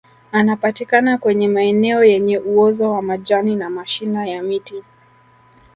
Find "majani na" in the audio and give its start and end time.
3.01-3.69